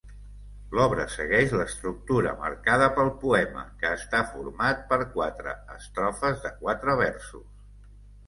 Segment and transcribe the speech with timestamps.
[0.77, 7.47] L'obra segueix l'estructura marcada pel poema que està format per quatre estrofes de quatre versos.